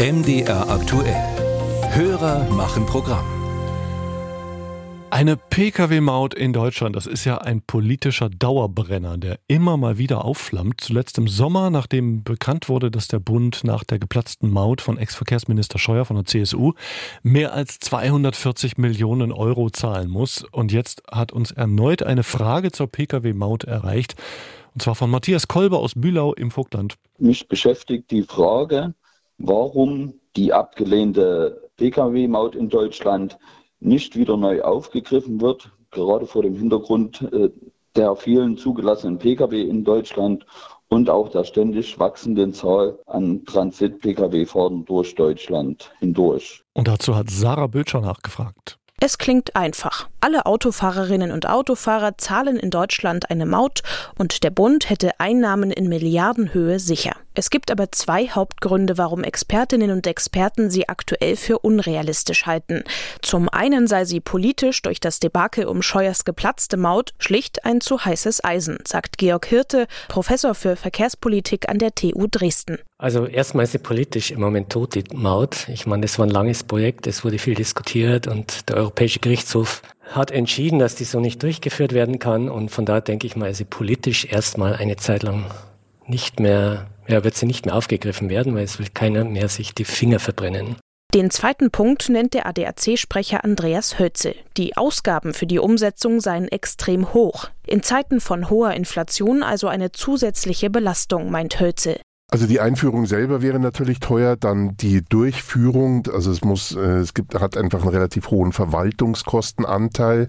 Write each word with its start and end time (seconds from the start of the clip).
MDR 0.00 0.70
aktuell. 0.70 1.16
Hörer 1.90 2.48
machen 2.50 2.86
Programm. 2.86 3.26
Eine 5.10 5.36
Pkw-Maut 5.36 6.34
in 6.34 6.52
Deutschland, 6.52 6.94
das 6.94 7.08
ist 7.08 7.24
ja 7.24 7.38
ein 7.38 7.62
politischer 7.62 8.30
Dauerbrenner, 8.30 9.18
der 9.18 9.40
immer 9.48 9.76
mal 9.76 9.98
wieder 9.98 10.24
aufflammt. 10.24 10.80
Zuletzt 10.80 11.18
im 11.18 11.26
Sommer, 11.26 11.70
nachdem 11.70 12.22
bekannt 12.22 12.68
wurde, 12.68 12.92
dass 12.92 13.08
der 13.08 13.18
Bund 13.18 13.64
nach 13.64 13.82
der 13.82 13.98
geplatzten 13.98 14.52
Maut 14.52 14.82
von 14.82 14.98
Ex-Verkehrsminister 14.98 15.80
Scheuer 15.80 16.04
von 16.04 16.14
der 16.14 16.26
CSU 16.26 16.74
mehr 17.24 17.52
als 17.52 17.80
240 17.80 18.78
Millionen 18.78 19.32
Euro 19.32 19.68
zahlen 19.68 20.10
muss. 20.10 20.44
Und 20.52 20.70
jetzt 20.70 21.02
hat 21.10 21.32
uns 21.32 21.50
erneut 21.50 22.04
eine 22.04 22.22
Frage 22.22 22.70
zur 22.70 22.86
Pkw-Maut 22.86 23.64
erreicht. 23.64 24.14
Und 24.74 24.82
zwar 24.82 24.94
von 24.94 25.10
Matthias 25.10 25.48
Kolber 25.48 25.80
aus 25.80 25.94
Bühlau 25.96 26.34
im 26.34 26.52
Vogtland. 26.52 26.94
Mich 27.18 27.48
beschäftigt 27.48 28.12
die 28.12 28.22
Frage, 28.22 28.94
warum 29.38 30.14
die 30.36 30.52
abgelehnte 30.52 31.70
Pkw-Maut 31.76 32.54
in 32.54 32.68
Deutschland 32.68 33.38
nicht 33.80 34.16
wieder 34.16 34.36
neu 34.36 34.62
aufgegriffen 34.62 35.40
wird, 35.40 35.70
gerade 35.90 36.26
vor 36.26 36.42
dem 36.42 36.56
Hintergrund 36.56 37.22
äh, 37.32 37.50
der 37.96 38.14
vielen 38.16 38.56
zugelassenen 38.56 39.18
Pkw 39.18 39.62
in 39.62 39.84
Deutschland 39.84 40.44
und 40.88 41.10
auch 41.10 41.28
der 41.28 41.44
ständig 41.44 41.98
wachsenden 41.98 42.54
Zahl 42.54 42.98
an 43.06 43.44
Transit-Pkw-Fahrten 43.44 44.84
durch 44.84 45.14
Deutschland 45.14 45.92
hindurch. 46.00 46.64
Und 46.72 46.88
dazu 46.88 47.14
hat 47.14 47.30
Sarah 47.30 47.66
Bötscher 47.66 48.00
nachgefragt. 48.00 48.78
Es 49.00 49.18
klingt 49.18 49.54
einfach. 49.54 50.08
Alle 50.20 50.46
Autofahrerinnen 50.46 51.30
und 51.30 51.48
Autofahrer 51.48 52.18
zahlen 52.18 52.56
in 52.56 52.70
Deutschland 52.70 53.30
eine 53.30 53.46
Maut 53.46 53.82
und 54.18 54.42
der 54.42 54.50
Bund 54.50 54.90
hätte 54.90 55.20
Einnahmen 55.20 55.70
in 55.70 55.88
Milliardenhöhe 55.88 56.80
sicher. 56.80 57.12
Es 57.34 57.50
gibt 57.50 57.70
aber 57.70 57.92
zwei 57.92 58.26
Hauptgründe, 58.26 58.98
warum 58.98 59.22
Expertinnen 59.22 59.92
und 59.92 60.08
Experten 60.08 60.70
sie 60.70 60.88
aktuell 60.88 61.36
für 61.36 61.60
unrealistisch 61.60 62.46
halten. 62.46 62.82
Zum 63.22 63.48
einen 63.48 63.86
sei 63.86 64.04
sie 64.04 64.18
politisch 64.18 64.82
durch 64.82 64.98
das 64.98 65.20
Debakel 65.20 65.66
um 65.66 65.80
Scheuers 65.80 66.24
geplatzte 66.24 66.76
Maut 66.76 67.14
schlicht 67.20 67.64
ein 67.64 67.80
zu 67.80 68.04
heißes 68.04 68.42
Eisen, 68.42 68.78
sagt 68.84 69.18
Georg 69.18 69.46
Hirte, 69.46 69.86
Professor 70.08 70.56
für 70.56 70.74
Verkehrspolitik 70.74 71.68
an 71.68 71.78
der 71.78 71.94
TU 71.94 72.26
Dresden. 72.28 72.78
Also 73.00 73.26
erstmal 73.26 73.62
ist 73.62 73.72
sie 73.72 73.78
politisch 73.78 74.32
im 74.32 74.40
Moment 74.40 74.70
tot, 74.70 74.96
die 74.96 75.04
Maut. 75.14 75.68
Ich 75.68 75.86
meine, 75.86 76.02
das 76.02 76.18
war 76.18 76.26
ein 76.26 76.30
langes 76.30 76.64
Projekt, 76.64 77.06
es 77.06 77.24
wurde 77.24 77.38
viel 77.38 77.54
diskutiert 77.54 78.26
und 78.26 78.68
der 78.68 78.78
Europäische 78.78 79.20
Gerichtshof 79.20 79.82
hat 80.18 80.30
entschieden, 80.30 80.78
dass 80.78 80.94
die 80.94 81.04
so 81.04 81.20
nicht 81.20 81.42
durchgeführt 81.42 81.94
werden 81.94 82.18
kann. 82.18 82.50
Und 82.50 82.70
von 82.70 82.84
da 82.84 83.00
denke 83.00 83.26
ich 83.26 83.36
mal, 83.36 83.48
ist 83.48 83.58
sie 83.58 83.64
politisch 83.64 84.26
erstmal 84.26 84.74
eine 84.74 84.96
Zeit 84.96 85.22
lang 85.22 85.46
nicht 86.06 86.40
mehr 86.40 86.86
ja, 87.08 87.24
wird 87.24 87.34
sie 87.34 87.46
nicht 87.46 87.66
mehr 87.66 87.74
aufgegriffen 87.74 88.28
werden, 88.28 88.54
weil 88.54 88.64
es 88.64 88.78
will 88.78 88.88
keiner 88.92 89.24
mehr 89.24 89.48
sich 89.48 89.74
die 89.74 89.84
Finger 89.84 90.20
verbrennen. 90.20 90.76
Den 91.14 91.30
zweiten 91.30 91.70
Punkt 91.70 92.10
nennt 92.10 92.34
der 92.34 92.44
ADAC-Sprecher 92.46 93.42
Andreas 93.42 93.98
Hölzel. 93.98 94.34
Die 94.58 94.76
Ausgaben 94.76 95.32
für 95.32 95.46
die 95.46 95.58
Umsetzung 95.58 96.20
seien 96.20 96.48
extrem 96.48 97.14
hoch. 97.14 97.48
In 97.66 97.82
Zeiten 97.82 98.20
von 98.20 98.50
hoher 98.50 98.72
Inflation 98.72 99.42
also 99.42 99.68
eine 99.68 99.90
zusätzliche 99.90 100.68
Belastung, 100.68 101.30
meint 101.30 101.60
Hölzel. 101.60 101.98
Also 102.30 102.46
die 102.46 102.60
Einführung 102.60 103.06
selber 103.06 103.40
wäre 103.40 103.58
natürlich 103.58 104.00
teuer, 104.00 104.36
dann 104.36 104.76
die 104.76 105.02
Durchführung, 105.02 106.06
also 106.12 106.30
es 106.30 106.42
muss, 106.42 106.76
äh, 106.76 106.98
es 106.98 107.14
gibt, 107.14 107.34
hat 107.34 107.56
einfach 107.56 107.80
einen 107.80 107.88
relativ 107.88 108.30
hohen 108.30 108.52
Verwaltungskostenanteil, 108.52 110.28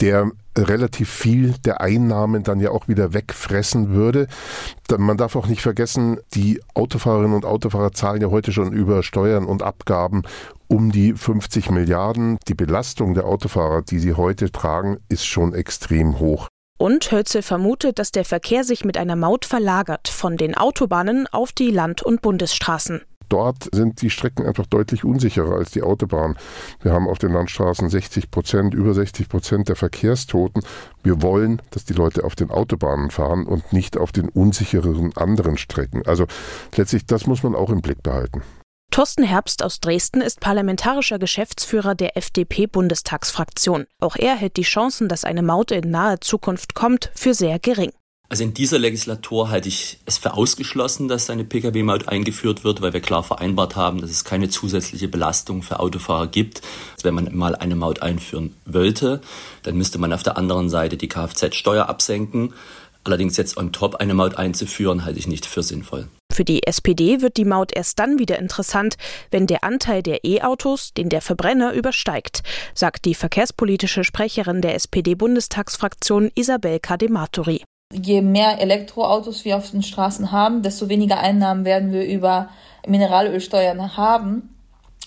der 0.00 0.32
relativ 0.56 1.08
viel 1.08 1.54
der 1.64 1.80
Einnahmen 1.80 2.42
dann 2.42 2.58
ja 2.58 2.72
auch 2.72 2.88
wieder 2.88 3.14
wegfressen 3.14 3.90
würde. 3.90 4.26
Man 4.96 5.16
darf 5.16 5.36
auch 5.36 5.46
nicht 5.46 5.62
vergessen, 5.62 6.18
die 6.34 6.60
Autofahrerinnen 6.74 7.36
und 7.36 7.44
Autofahrer 7.44 7.92
zahlen 7.92 8.20
ja 8.20 8.30
heute 8.30 8.50
schon 8.50 8.72
über 8.72 9.04
Steuern 9.04 9.44
und 9.44 9.62
Abgaben 9.62 10.22
um 10.66 10.90
die 10.90 11.12
50 11.12 11.70
Milliarden. 11.70 12.38
Die 12.48 12.54
Belastung 12.54 13.14
der 13.14 13.26
Autofahrer, 13.26 13.82
die 13.82 14.00
sie 14.00 14.14
heute 14.14 14.50
tragen, 14.50 14.98
ist 15.08 15.24
schon 15.24 15.54
extrem 15.54 16.18
hoch. 16.18 16.48
Und 16.78 17.10
Hölzel 17.10 17.42
vermutet, 17.42 17.98
dass 17.98 18.12
der 18.12 18.24
Verkehr 18.24 18.62
sich 18.62 18.84
mit 18.84 18.96
einer 18.96 19.16
Maut 19.16 19.44
verlagert 19.44 20.06
von 20.06 20.36
den 20.36 20.54
Autobahnen 20.54 21.26
auf 21.26 21.50
die 21.50 21.72
Land- 21.72 22.02
und 22.02 22.22
Bundesstraßen. 22.22 23.02
Dort 23.28 23.68
sind 23.72 24.00
die 24.00 24.10
Strecken 24.10 24.46
einfach 24.46 24.64
deutlich 24.64 25.04
unsicherer 25.04 25.56
als 25.56 25.72
die 25.72 25.82
Autobahn. 25.82 26.36
Wir 26.80 26.92
haben 26.92 27.08
auf 27.08 27.18
den 27.18 27.32
Landstraßen 27.32 27.90
60 27.90 28.30
Prozent, 28.30 28.74
über 28.74 28.94
60 28.94 29.28
Prozent 29.28 29.68
der 29.68 29.76
Verkehrstoten. 29.76 30.62
Wir 31.02 31.20
wollen, 31.20 31.60
dass 31.70 31.84
die 31.84 31.92
Leute 31.92 32.24
auf 32.24 32.36
den 32.36 32.50
Autobahnen 32.50 33.10
fahren 33.10 33.44
und 33.44 33.72
nicht 33.72 33.98
auf 33.98 34.12
den 34.12 34.28
unsichereren 34.28 35.14
anderen 35.16 35.58
Strecken. 35.58 36.06
Also 36.06 36.26
letztlich, 36.76 37.06
das 37.06 37.26
muss 37.26 37.42
man 37.42 37.54
auch 37.54 37.70
im 37.70 37.82
Blick 37.82 38.02
behalten. 38.02 38.42
Thorsten 38.98 39.22
Herbst 39.22 39.62
aus 39.62 39.78
Dresden 39.78 40.20
ist 40.20 40.40
parlamentarischer 40.40 41.20
Geschäftsführer 41.20 41.94
der 41.94 42.16
FDP-Bundestagsfraktion. 42.16 43.86
Auch 44.00 44.16
er 44.16 44.34
hält 44.34 44.56
die 44.56 44.62
Chancen, 44.62 45.08
dass 45.08 45.22
eine 45.22 45.42
Maut 45.42 45.70
in 45.70 45.88
naher 45.88 46.20
Zukunft 46.20 46.74
kommt, 46.74 47.12
für 47.14 47.32
sehr 47.32 47.60
gering. 47.60 47.92
Also 48.28 48.42
in 48.42 48.54
dieser 48.54 48.80
Legislatur 48.80 49.50
halte 49.50 49.68
ich 49.68 50.00
es 50.04 50.18
für 50.18 50.34
ausgeschlossen, 50.34 51.06
dass 51.06 51.30
eine 51.30 51.44
Pkw-Maut 51.44 52.08
eingeführt 52.08 52.64
wird, 52.64 52.82
weil 52.82 52.92
wir 52.92 53.00
klar 53.00 53.22
vereinbart 53.22 53.76
haben, 53.76 54.00
dass 54.00 54.10
es 54.10 54.24
keine 54.24 54.48
zusätzliche 54.48 55.06
Belastung 55.06 55.62
für 55.62 55.78
Autofahrer 55.78 56.26
gibt. 56.26 56.62
Wenn 57.04 57.14
man 57.14 57.32
mal 57.36 57.54
eine 57.54 57.76
Maut 57.76 58.02
einführen 58.02 58.56
wollte, 58.66 59.20
dann 59.62 59.76
müsste 59.76 59.98
man 59.98 60.12
auf 60.12 60.24
der 60.24 60.36
anderen 60.36 60.68
Seite 60.68 60.96
die 60.96 61.08
Kfz-Steuer 61.08 61.88
absenken. 61.88 62.52
Allerdings 63.04 63.36
jetzt 63.36 63.58
on 63.58 63.70
top 63.70 63.94
eine 63.94 64.14
Maut 64.14 64.34
einzuführen, 64.38 65.04
halte 65.04 65.20
ich 65.20 65.28
nicht 65.28 65.46
für 65.46 65.62
sinnvoll. 65.62 66.08
Für 66.38 66.44
die 66.44 66.64
SPD 66.68 67.20
wird 67.20 67.36
die 67.36 67.44
Maut 67.44 67.74
erst 67.74 67.98
dann 67.98 68.20
wieder 68.20 68.38
interessant, 68.38 68.94
wenn 69.32 69.48
der 69.48 69.64
Anteil 69.64 70.04
der 70.04 70.24
E-Autos 70.24 70.94
den 70.94 71.08
der 71.08 71.20
Verbrenner 71.20 71.72
übersteigt, 71.72 72.44
sagt 72.74 73.06
die 73.06 73.16
verkehrspolitische 73.16 74.04
Sprecherin 74.04 74.62
der 74.62 74.76
SPD-Bundestagsfraktion 74.76 76.30
Isabel 76.36 76.78
Kadematori. 76.78 77.64
Je 77.92 78.22
mehr 78.22 78.60
Elektroautos 78.60 79.44
wir 79.44 79.56
auf 79.56 79.72
den 79.72 79.82
Straßen 79.82 80.30
haben, 80.30 80.62
desto 80.62 80.88
weniger 80.88 81.18
Einnahmen 81.18 81.64
werden 81.64 81.90
wir 81.90 82.06
über 82.06 82.50
Mineralölsteuern 82.86 83.96
haben. 83.96 84.54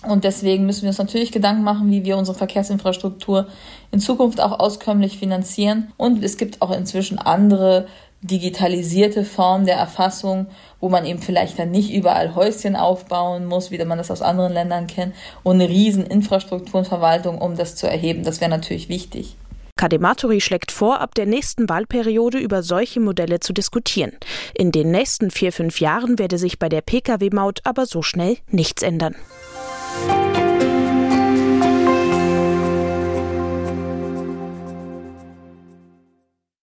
Und 0.05 0.25
deswegen 0.25 0.65
müssen 0.65 0.81
wir 0.81 0.89
uns 0.89 0.97
natürlich 0.97 1.31
Gedanken 1.31 1.63
machen, 1.63 1.89
wie 1.91 2.03
wir 2.03 2.17
unsere 2.17 2.37
Verkehrsinfrastruktur 2.37 3.47
in 3.91 4.01
Zukunft 4.01 4.41
auch 4.41 4.59
auskömmlich 4.59 5.17
finanzieren. 5.17 5.93
Und 5.95 6.25
es 6.25 6.35
gibt 6.35 6.61
auch 6.61 6.71
inzwischen 6.71 7.19
andere 7.19 7.87
digitalisierte 8.21 9.25
Form 9.25 9.65
der 9.65 9.77
Erfassung, 9.77 10.47
wo 10.79 10.89
man 10.89 11.05
eben 11.05 11.21
vielleicht 11.21 11.57
dann 11.57 11.71
nicht 11.71 11.91
überall 11.91 12.35
Häuschen 12.35 12.75
aufbauen 12.75 13.45
muss, 13.45 13.71
wie 13.71 13.83
man 13.83 13.97
das 13.97 14.11
aus 14.11 14.21
anderen 14.21 14.53
Ländern 14.53 14.87
kennt, 14.87 15.15
und 15.43 15.55
eine 15.55 15.69
riesen 15.69 16.05
Infrastrukturenverwaltung, 16.05 17.39
um 17.39 17.57
das 17.57 17.75
zu 17.75 17.87
erheben. 17.87 18.23
Das 18.23 18.39
wäre 18.39 18.51
natürlich 18.51 18.89
wichtig. 18.89 19.35
Kadematori 19.75 20.41
schlägt 20.41 20.71
vor, 20.71 20.99
ab 20.99 21.15
der 21.15 21.25
nächsten 21.25 21.67
Wahlperiode 21.67 22.37
über 22.37 22.61
solche 22.61 22.99
Modelle 22.99 23.39
zu 23.39 23.51
diskutieren. 23.53 24.11
In 24.53 24.71
den 24.71 24.91
nächsten 24.91 25.31
vier, 25.31 25.51
fünf 25.51 25.79
Jahren 25.79 26.19
werde 26.19 26.37
sich 26.37 26.59
bei 26.59 26.69
der 26.69 26.81
Pkw-Maut 26.81 27.61
aber 27.63 27.87
so 27.87 28.03
schnell 28.03 28.37
nichts 28.51 28.83
ändern. 28.83 29.15